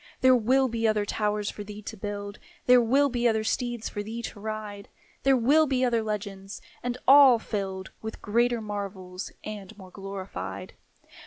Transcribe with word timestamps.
There 0.21 0.35
will 0.35 0.67
be 0.67 0.87
other 0.87 1.05
towers 1.05 1.51
for 1.51 1.63
thee 1.63 1.83
to 1.83 1.95
build; 1.95 2.39
There 2.65 2.81
will 2.81 3.07
be 3.07 3.27
other 3.27 3.43
steeds 3.43 3.87
for 3.87 4.01
thee 4.01 4.23
to 4.23 4.39
ride; 4.39 4.89
There 5.21 5.37
will 5.37 5.67
be 5.67 5.85
other 5.85 6.01
legends, 6.01 6.59
and 6.81 6.97
all 7.07 7.37
filled 7.37 7.91
With 8.01 8.19
greater 8.19 8.61
marvels 8.61 9.31
and 9.43 9.77
more 9.77 9.91
glorified. 9.91 10.73